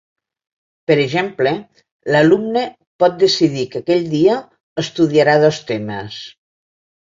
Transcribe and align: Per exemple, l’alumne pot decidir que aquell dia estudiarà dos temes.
Per 0.91 0.95
exemple, 1.01 1.51
l’alumne 2.15 2.65
pot 3.05 3.21
decidir 3.25 3.67
que 3.75 3.83
aquell 3.85 4.09
dia 4.17 4.41
estudiarà 4.87 5.39
dos 5.47 5.63
temes. 5.71 6.21